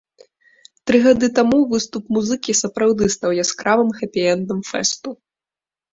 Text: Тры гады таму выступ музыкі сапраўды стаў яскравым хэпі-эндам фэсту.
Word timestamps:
Тры 0.91 1.01
гады 1.07 1.27
таму 1.39 1.59
выступ 1.75 2.03
музыкі 2.17 2.57
сапраўды 2.63 3.11
стаў 3.19 3.31
яскравым 3.47 3.89
хэпі-эндам 3.99 4.59
фэсту. 4.71 5.09